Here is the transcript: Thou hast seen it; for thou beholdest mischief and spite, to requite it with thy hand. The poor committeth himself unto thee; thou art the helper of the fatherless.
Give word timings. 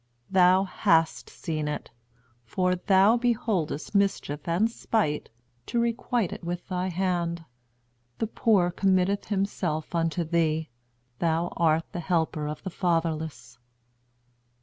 Thou 0.31 0.63
hast 0.63 1.29
seen 1.29 1.67
it; 1.67 1.91
for 2.43 2.75
thou 2.75 3.17
beholdest 3.17 3.93
mischief 3.93 4.47
and 4.47 4.67
spite, 4.71 5.29
to 5.67 5.79
requite 5.79 6.33
it 6.33 6.43
with 6.43 6.67
thy 6.67 6.87
hand. 6.87 7.45
The 8.17 8.25
poor 8.25 8.71
committeth 8.71 9.25
himself 9.25 9.93
unto 9.93 10.23
thee; 10.23 10.69
thou 11.19 11.49
art 11.55 11.91
the 11.91 11.99
helper 11.99 12.47
of 12.47 12.63
the 12.63 12.71
fatherless. 12.71 13.59